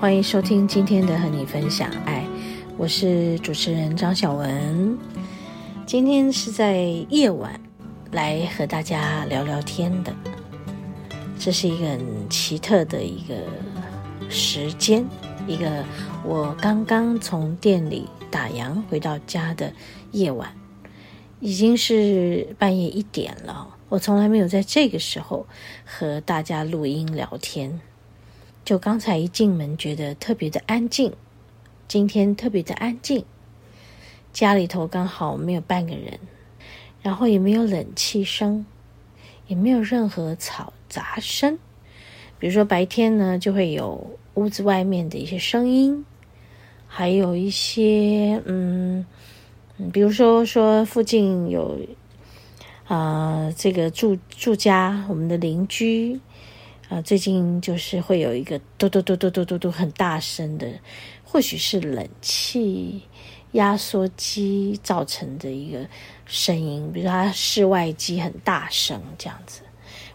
[0.00, 2.26] 欢迎收听今天的和你分享爱，
[2.76, 4.98] 我是主持人张小文。
[5.86, 7.58] 今天是在夜晚
[8.10, 10.14] 来和大家聊聊天的，
[11.38, 13.34] 这是一个很奇特的一个
[14.28, 15.06] 时间，
[15.46, 15.84] 一个
[16.22, 19.72] 我刚刚从店里打烊回到家的
[20.12, 20.54] 夜晚，
[21.40, 23.68] 已经是半夜一点了。
[23.88, 25.46] 我从来没有在这个时候
[25.84, 27.80] 和大家录音聊天。
[28.64, 31.12] 就刚才一进门，觉得特别的安静。
[31.86, 33.26] 今天特别的安静，
[34.32, 36.18] 家里头刚好没有半个人，
[37.02, 38.64] 然后也没有冷气声，
[39.46, 41.58] 也没有任何嘈杂声。
[42.38, 46.06] 比如说白天呢，就会有屋子外面的一些声音，
[46.86, 49.04] 还有一些嗯，
[49.92, 51.78] 比如说说附近有
[52.86, 56.18] 啊、这个住住家，我们的邻居。
[56.88, 60.68] 啊，最近就是会有一个嘟嘟嘟嘟嘟嘟嘟很大声的，
[61.24, 63.02] 或许是冷气
[63.52, 65.86] 压缩机造成的一个
[66.26, 69.62] 声音，比如它室外机很大声这样子。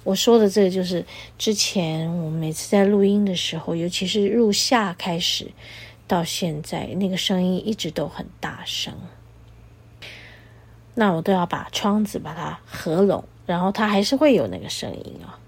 [0.03, 1.03] 我说的这个就是
[1.37, 5.51] 之前我们每次在录音的时候，尤其是入夏开始
[6.07, 8.93] 到现在，那个声音一直都很大声。
[10.93, 15.38] 那我都要把窗子把它合拢，然后它还是会有那个声音啊、哦。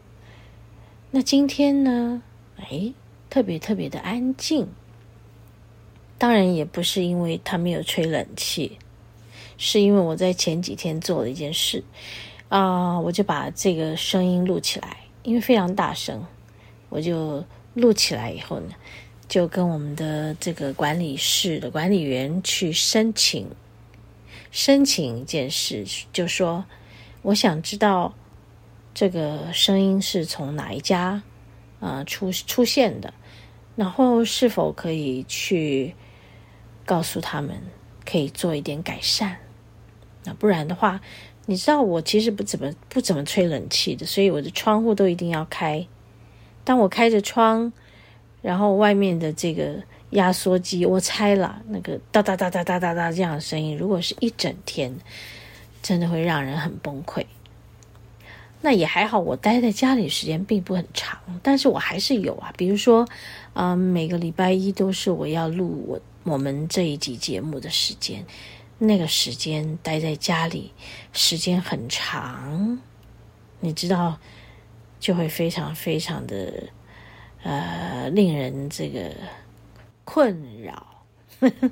[1.14, 2.24] 那今天呢？
[2.56, 2.94] 哎，
[3.30, 4.66] 特别特别的安静。
[6.18, 8.78] 当然也不是因为他没有吹冷气，
[9.58, 11.84] 是因为我在前几天做了一件事
[12.48, 16.26] 啊，我就把这个声音录起来，因为非常大声，
[16.88, 18.70] 我就录起来以后呢，
[19.28, 23.46] 就跟我们的这个管理室的管理员去申请，
[24.50, 26.64] 申请一件事，就说
[27.22, 28.14] 我想知道。
[28.94, 31.24] 这个声音是从哪一家
[31.80, 33.14] 啊、呃、出出现的？
[33.76, 35.96] 然后是否可以去
[36.86, 37.62] 告诉他们，
[38.06, 39.38] 可以做一点改善？
[40.26, 41.02] 那不然的话，
[41.46, 45.88] 你知道我其实不怎么不怎么吹冷气的，所以我的窗户都一定要开。
[46.64, 47.72] 当我开着窗，
[48.42, 49.82] 然后外面的这个
[50.12, 54.94] 压缩机，我猜了那个哒哒哒哒哒哒哒这样的声音，如果是一整天，
[55.82, 57.26] 真的会让人很崩溃。
[58.62, 62.54] 那也还好，我待在家里时间并不很长，但是我还是有啊。
[62.56, 63.08] 比如说，
[63.54, 68.24] 嗯，每个礼拜一都是我要录我我们这一集节目的时间，
[68.78, 70.72] 那个时间待在家里
[71.12, 72.80] 时间很长，
[73.60, 74.20] 你知道，
[75.00, 76.70] 就会非常非常的
[77.42, 79.12] 呃令人这个
[80.06, 81.04] 困扰。
[81.40, 81.72] 呵 呵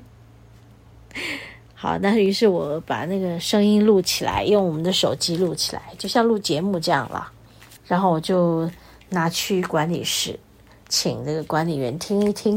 [1.82, 7.32] 好，那于是我把那个声音录起来，用我们的手机录起来，就像录节目这样了。
[7.86, 8.70] 然后我就
[9.08, 10.38] 拿去管理室，
[10.90, 12.54] 请那个管理员听一听。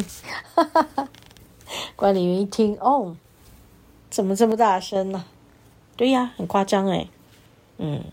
[0.53, 1.07] 哈哈哈，
[1.95, 3.15] 管理员一听，哦，
[4.09, 5.23] 怎么这么大声呢？
[5.95, 7.07] 对呀，很夸张哎。
[7.77, 8.03] 嗯，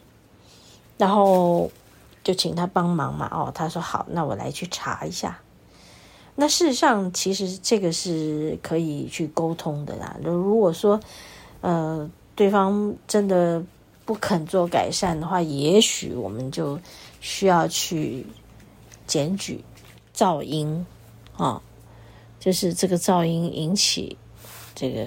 [0.96, 1.72] 然后
[2.22, 3.28] 就请他帮忙嘛。
[3.32, 5.40] 哦，他说好，那我来去查一下。
[6.40, 10.16] 那事实上，其实这个是可以去沟通的啦。
[10.24, 10.98] 如果说，
[11.60, 13.62] 呃，对方真的
[14.06, 16.80] 不肯做改善的话，也许我们就
[17.20, 18.24] 需要去
[19.06, 19.62] 检举
[20.16, 20.86] 噪音
[21.36, 21.60] 啊，
[22.38, 24.16] 就是这个噪音引起
[24.74, 25.04] 这个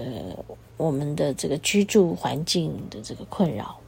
[0.78, 3.80] 我们的这个居住环境的这个困扰。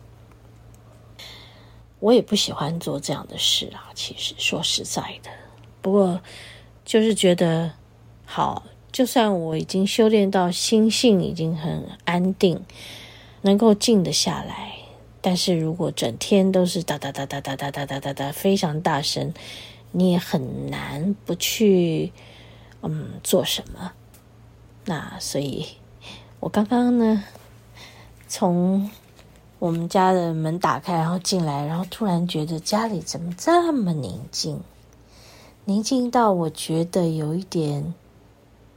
[2.00, 5.30] 我也不喜欢做这样的事啊，其实说实在的，
[5.84, 6.20] 不过。
[6.86, 7.74] 就是觉得
[8.26, 12.64] 好，就算我已经修炼到心性已经很安定，
[13.42, 14.74] 能够静得下来，
[15.20, 19.34] 但是如果整天都是哒哒哒哒哒哒哒哒哒哒非常大声，
[19.92, 22.14] 你也很难不去
[22.84, 23.92] 嗯做什么。
[24.86, 25.66] 那所以，
[26.40, 27.24] 我刚刚呢，
[28.28, 28.92] 从
[29.58, 34.62] 我们家的门打开，然后进来，然后突然觉得家里怎么这么宁静。
[35.68, 37.96] 宁静到我觉得有一点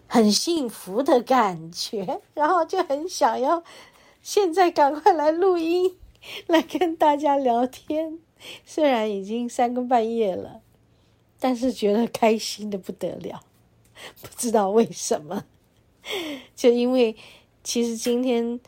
[0.07, 3.63] 很幸福的感觉， 然后就很想要
[4.23, 5.97] 现在赶快来录音，
[6.47, 8.19] 来跟大家聊天。
[8.65, 10.63] 虽然已经三更半夜了，
[11.39, 13.43] 但是觉得开心的不得了，
[14.23, 15.45] 不知道为什么。
[16.57, 17.15] 就因为
[17.63, 18.59] 其实今天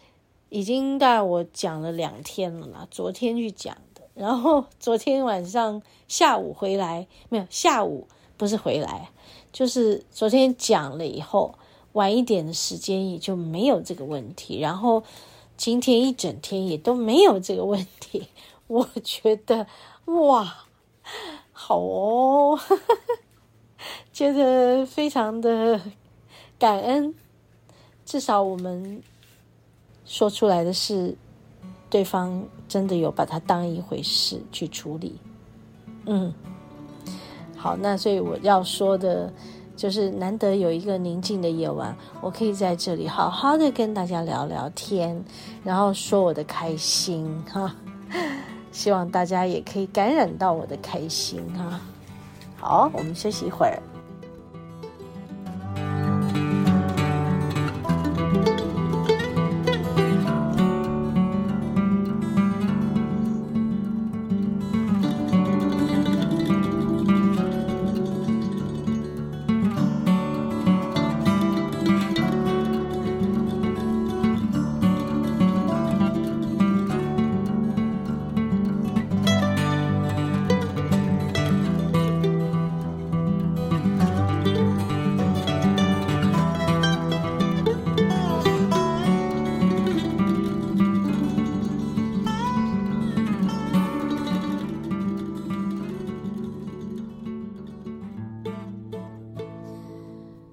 [0.50, 3.78] 已经大概我讲了两天了啦，昨天去讲，
[4.14, 9.10] 然后昨天晚上下午回来，没有，下午不是回来，
[9.52, 11.54] 就是昨天讲了以后，
[11.92, 15.02] 晚一点的时间也就没有这个问题，然后
[15.56, 18.28] 今天一整天也都没有这个问题，
[18.66, 19.66] 我觉得
[20.06, 20.66] 哇，
[21.52, 22.58] 好哦，
[24.12, 25.80] 觉得非常的
[26.58, 27.14] 感恩。
[28.04, 29.02] 至少我们
[30.04, 31.16] 说出来的是，
[31.88, 35.19] 对方真的有把它当一回事去处理。
[36.06, 36.32] 嗯，
[37.56, 39.32] 好，那所以我要说的，
[39.75, 45.20] 就是难得有一个宁静的夜晚，我可以在这里好好的跟大家聊聊天，
[45.64, 47.75] 然后说我的开心哈。
[48.70, 51.81] 希望大家也可以感染到我的开心哈。
[52.56, 53.82] 好，我们休息一会儿。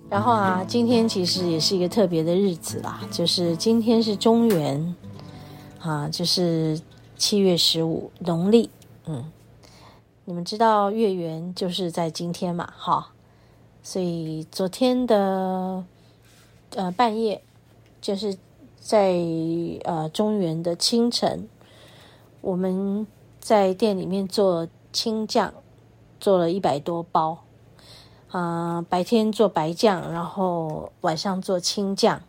[0.09, 4.95] 然后啊，今天其实也是一个特别的日子啦，就是今天是中元，
[5.81, 6.80] 啊，就是
[7.18, 8.69] 七月十五农历，
[9.06, 9.30] 嗯，
[10.24, 13.09] 你们知道月圆就是在今天嘛，哈，
[13.83, 15.83] 所以昨天的
[16.75, 17.42] 呃半夜，
[18.00, 18.38] 就是
[18.80, 19.13] 在
[19.83, 21.50] 呃中元的清晨，
[22.39, 23.06] 我们
[23.42, 25.53] 在店里面做青酱，
[26.18, 27.44] 做了一百多包。
[28.29, 32.21] 啊、白天做白酱，然后晚上做青酱，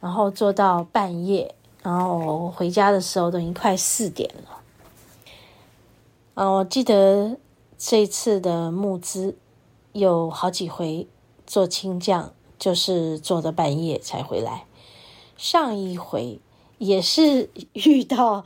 [0.00, 4.60] 然后做到半夜，然后回家的时候都已经快四点了。
[6.34, 7.36] 啊、我记得
[7.78, 9.36] 这次的募资
[9.92, 11.06] 有好几回
[11.46, 14.64] 做青酱，就是做到半夜才回来。
[15.36, 16.40] 上一回
[16.78, 18.44] 也是遇到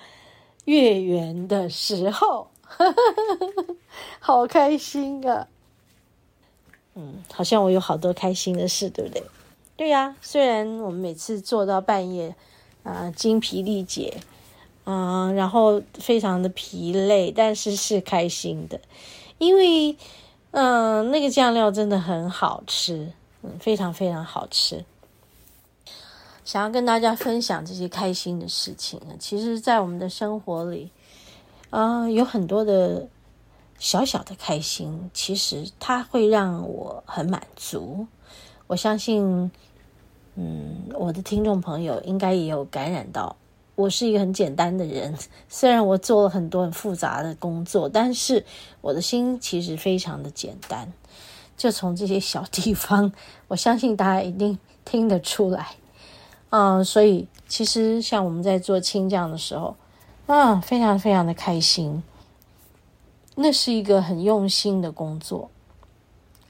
[0.66, 2.48] 月圆的时候，
[4.20, 5.48] 好开心啊！
[7.00, 9.22] 嗯，好像我有好多开心的事，对不对？
[9.76, 12.34] 对呀，虽然我们每次做到半夜，
[12.82, 14.16] 啊、精疲力竭，
[14.82, 18.80] 嗯、呃，然后非常的疲累，但是是开心的，
[19.38, 19.96] 因为，
[20.50, 23.12] 嗯、那个酱料真的很好吃，
[23.42, 24.84] 嗯，非常非常好吃。
[26.44, 30.90] 想要跟大家分享这些开心的事情呢，其实，在我们的生活里，
[31.70, 33.06] 啊、有很多的。
[33.78, 38.06] 小小的开心，其实它会让我很满足。
[38.66, 39.50] 我相信，
[40.34, 43.36] 嗯，我的听众朋友应该也有感染到。
[43.76, 45.16] 我是一个很简单的人，
[45.48, 48.44] 虽然我做了很多很复杂的工作，但是
[48.80, 50.92] 我的心其实非常的简单。
[51.56, 53.12] 就从这些小地方，
[53.46, 55.68] 我相信大家一定听得出来。
[56.50, 59.76] 嗯，所以其实像我们在做青酱的时候，
[60.26, 62.02] 啊，非常非常的开心。
[63.40, 65.48] 那是一个很用心的工作，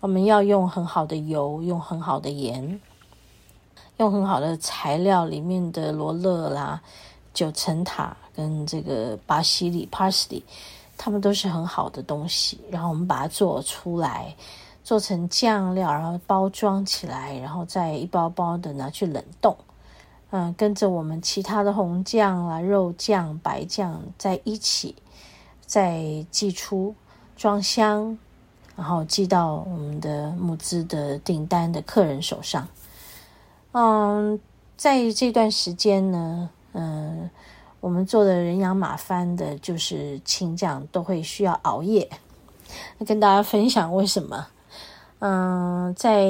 [0.01, 2.81] 我们要用很好的油，用很好的盐，
[3.99, 6.81] 用很好的材料，里面的罗勒啦、
[7.35, 10.43] 九层塔跟这个巴西里 （parsley），
[10.97, 12.59] 它们都是很好的东西。
[12.71, 14.35] 然后我们把它做出来，
[14.83, 19.55] 做成酱料，然后包装起来，然后再一包包的拿去冷冻。
[20.31, 24.97] 嗯，跟着我们其他的红酱啦、肉酱、白酱在一起。
[25.69, 26.95] 再寄出
[27.37, 28.17] 装箱，
[28.75, 32.67] 然后寄到我们的募资的订单的客人手上。
[33.73, 34.41] 嗯，
[34.79, 37.29] 在这段时间呢，嗯，
[37.81, 42.09] 我们做的人仰马翻的，就是清酱，都会需要熬夜。
[43.07, 44.47] 跟大家分享为什么？
[45.19, 46.27] 嗯，在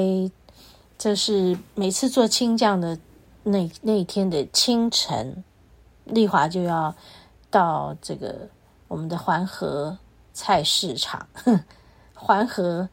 [0.97, 2.99] 这是每次做清酱的
[3.43, 5.45] 那那一天的清晨，
[6.03, 6.93] 丽华就要
[7.49, 8.49] 到这个。
[8.89, 9.97] 我们的环河
[10.33, 11.25] 菜市场，
[12.13, 12.89] 环河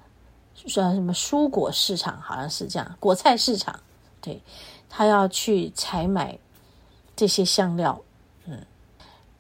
[0.55, 3.81] 说什么蔬果市场，好像是这样，果菜市场。
[4.21, 4.43] 对，
[4.89, 6.39] 他要去采买
[7.15, 8.01] 这些香料，
[8.45, 8.65] 嗯，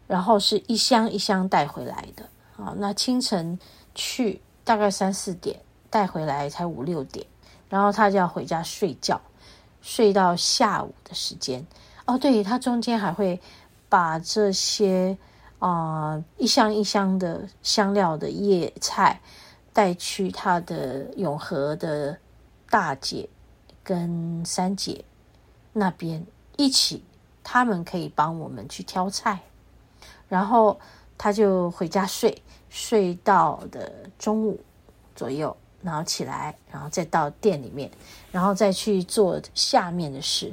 [0.06, 2.28] 然后是一箱一箱带回来的。
[2.56, 3.58] 好，那清晨
[3.94, 5.60] 去大概三四点
[5.90, 7.26] 带回来才五六点，
[7.68, 9.20] 然后他就要回家睡觉，
[9.82, 11.66] 睡到下午的时间。
[12.06, 13.40] 哦，对，他中间还会
[13.88, 15.18] 把这些
[15.58, 19.20] 啊、一箱一箱的香料的叶菜
[19.72, 22.18] 带去他的永和的
[22.68, 23.28] 大姐
[23.82, 25.04] 跟三姐
[25.72, 27.02] 那边一起，
[27.42, 29.40] 他们可以帮我们去挑菜，
[30.28, 30.78] 然后
[31.16, 34.60] 他就回家睡，睡到的中午
[35.14, 37.90] 左右，然后起来，然后再到店里面，
[38.30, 40.52] 然后再去做下面的事。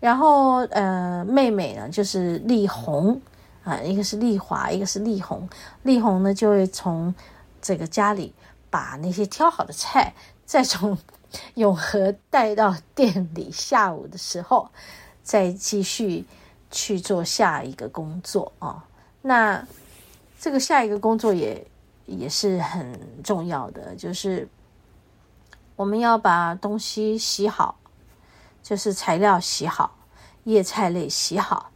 [0.00, 3.20] 然后，呃，妹妹呢，就是丽红
[3.64, 5.48] 啊，一个是丽华，一个是丽红。
[5.82, 7.14] 丽红呢，就会从
[7.60, 8.34] 这个家里
[8.70, 10.14] 把那些挑好的菜，
[10.44, 10.96] 再从
[11.54, 13.50] 永和带到店里。
[13.50, 14.70] 下午的时候，
[15.22, 16.24] 再继续
[16.70, 18.84] 去做下一个工作啊。
[19.22, 19.66] 那
[20.38, 21.66] 这个下一个工作也
[22.06, 24.48] 也是很重要的，就是
[25.76, 27.76] 我们要把东西洗好。
[28.62, 29.96] 就是材料洗好，
[30.44, 31.72] 叶菜类洗好，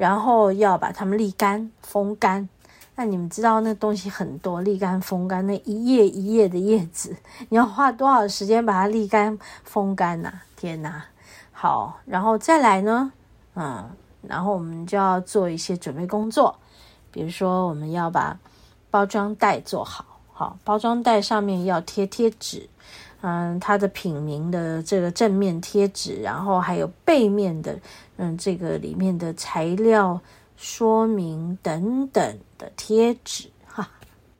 [0.00, 2.48] 然后要把它们沥干、风干。
[2.96, 7.14] 那你们知道那东西很多，沥干、风干，那一页一页的叶子，
[7.50, 10.32] 你要花多少时间把它沥干、风干呐？
[10.56, 11.04] 天哪！
[11.52, 13.12] 好，然后再来呢，
[13.54, 13.90] 嗯，
[14.22, 16.56] 然后我们就要做一些准备工作，
[17.12, 18.38] 比如说我们要把
[18.90, 22.70] 包装袋做好，好，包装袋上面要贴贴纸。
[23.22, 27.78] 嗯，它的品名的这个正面贴纸，然后还有背面的，
[28.16, 30.18] 嗯，这个里面的材料
[30.56, 33.90] 说明等等的贴纸，哈，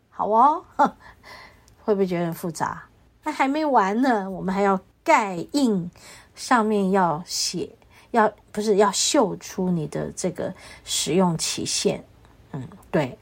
[0.09, 0.65] 好哦，
[1.85, 2.83] 会不会觉得很复杂？
[3.23, 5.91] 那还没完呢，我们还要盖印，
[6.35, 7.71] 上面要写，
[8.13, 12.03] 要不是要秀出你的这个使用期限，
[12.53, 13.19] 嗯，对，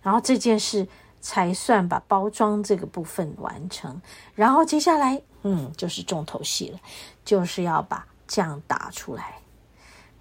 [0.00, 0.88] 然后这件事。
[1.28, 4.00] 才算把包装这个部分完成，
[4.36, 6.78] 然后接下来，嗯，就是重头戏了，
[7.24, 9.34] 就是要把酱打出来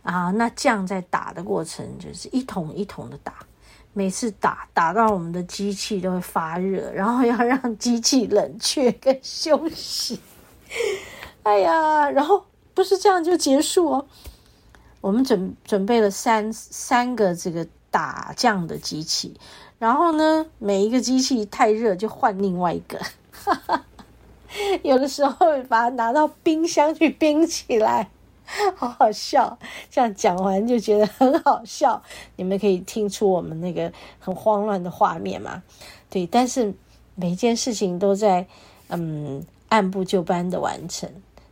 [0.01, 0.31] 啊。
[0.31, 3.45] 那酱在打的过程就是一桶一桶的打，
[3.93, 10.19] 每次打打到我们的机器都会发热，然后要让机器冷却跟休息。
[11.43, 12.43] 哎呀，然后
[12.73, 14.07] 不是这样就结束哦，
[15.01, 19.39] 我们准准备了三三个这个打酱的机器。
[19.77, 22.99] 然后呢，每一个机器太热就换另外一个，
[24.83, 28.09] 有的时候把它拿到冰箱去冰起来，
[28.75, 29.57] 好好笑。
[29.91, 32.01] 这样讲完就觉得很好笑，
[32.37, 35.61] 你们可以听出我们那个很慌乱的画面嘛？
[36.09, 36.73] 对，但是
[37.15, 38.47] 每一件事情都在
[38.87, 41.09] 嗯按部就班的完成，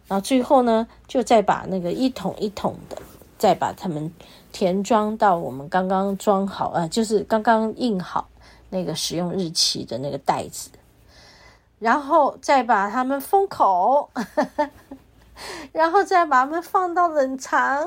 [0.08, 2.98] 然后最后呢，就再把那个一桶一桶的。
[3.36, 4.10] 再把它们
[4.54, 8.30] 填装到我们刚刚装好啊，就是刚刚印好
[8.70, 10.70] 那个使用日期的那个袋子，
[11.80, 14.10] 然后再把它们封口，
[15.74, 17.86] 然后再把它们放到冷藏，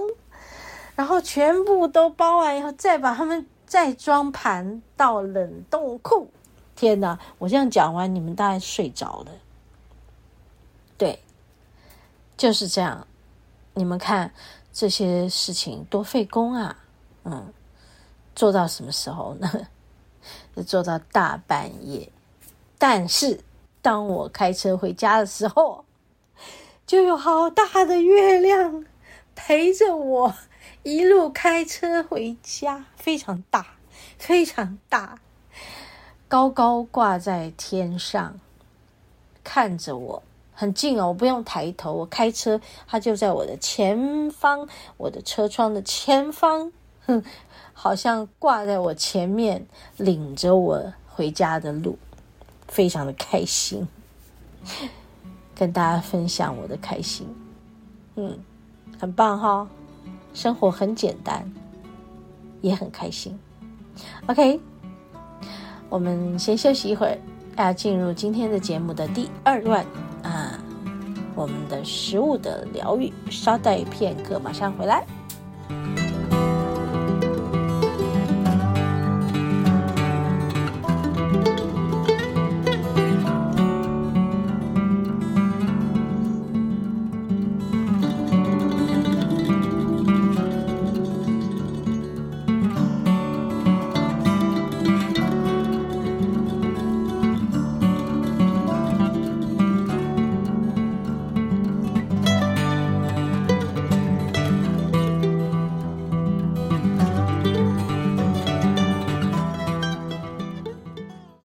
[0.97, 6.29] 然后全部都包完以后，再把它们再装盘到冷冻库。
[6.75, 7.19] 天哪！
[7.39, 9.33] 我这样讲完，你们大概睡着了。
[10.99, 11.23] 对，
[12.37, 13.07] 就是这样。
[13.75, 14.33] 你们看。
[14.78, 16.76] 这些事情多费工啊，
[17.25, 17.50] 嗯，
[18.35, 19.50] 做到什么时候呢？
[20.66, 22.12] 做到大半夜。
[22.76, 23.40] 但是
[23.80, 25.87] 当我开车回家的时候，
[26.87, 28.85] 就有好大的月亮
[29.35, 30.35] 陪着我
[30.83, 33.78] 一路开车回家，非常大，
[34.18, 35.18] 非常大，
[36.28, 38.38] 高高挂在天上，
[39.42, 40.23] 看着我。
[40.59, 46.73] 很近哦，我不用抬头，我开车，它就在我的前方，我的车窗的前方，
[47.05, 47.23] 哼，
[47.75, 49.67] 好像挂在我前面，
[49.99, 51.99] 领着我回家的路，
[52.69, 53.87] 非常的开心，
[55.55, 57.29] 跟大家分享我的开心，
[58.15, 58.39] 嗯，
[58.99, 59.69] 很棒哈、
[60.33, 61.53] 生活很简单，
[62.63, 63.39] 也很开心
[64.27, 64.59] ，OK，
[65.91, 67.19] 我们先休息一会儿，
[67.59, 69.85] 要进入今天的节目的第二段。
[71.37, 75.07] 我们的食物的疗愈，稍待片刻，马上回来。